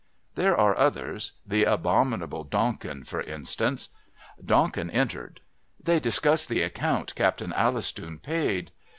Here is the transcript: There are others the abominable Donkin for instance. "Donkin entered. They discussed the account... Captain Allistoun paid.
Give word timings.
There 0.33 0.57
are 0.57 0.75
others 0.79 1.33
the 1.45 1.63
abominable 1.65 2.43
Donkin 2.43 3.03
for 3.03 3.21
instance. 3.21 3.89
"Donkin 4.43 4.89
entered. 4.89 5.41
They 5.79 5.99
discussed 5.99 6.49
the 6.49 6.63
account... 6.63 7.13
Captain 7.13 7.53
Allistoun 7.53 8.17
paid. 8.19 8.71